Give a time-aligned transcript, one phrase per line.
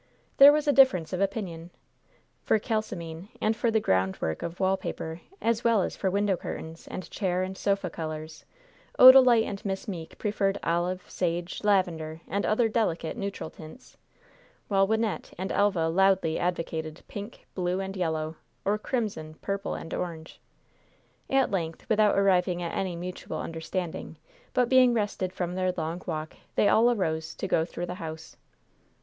[0.37, 1.69] There was a difference of opinion.
[2.41, 6.35] For kalsomine, and for the ground work of wall paper, as well as for window
[6.35, 8.43] curtains, and chair and sofa colors,
[8.97, 13.95] Odalite and Miss Meeke preferred olive, sage, lavender and other delicate, neutral tints,
[14.69, 20.41] while Wynnette and Elva loudly advocated, pink, blue and yellow, or crimson, purple and orange.
[21.29, 24.15] At length, without arriving at any mutual understanding,
[24.55, 28.35] but being rested from their long walk, they all arose to go through the house.